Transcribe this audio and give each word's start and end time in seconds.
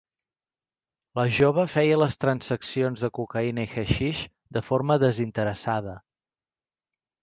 La 1.19 1.25
jove 1.39 1.65
feia 1.73 1.99
les 2.05 2.17
transaccions 2.25 3.05
de 3.05 3.11
cocaïna 3.19 3.69
i 3.69 3.71
haixix 3.77 4.27
de 4.59 4.67
forma 4.73 5.01
desinteressada. 5.09 5.99